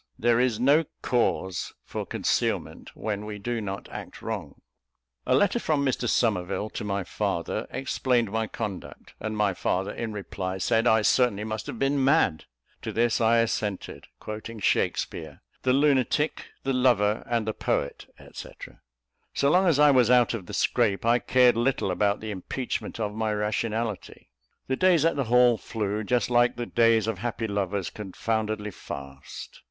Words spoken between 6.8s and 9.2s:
my father explained my conduct;